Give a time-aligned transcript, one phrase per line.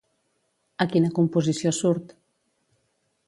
[0.85, 2.15] A quina composició surt?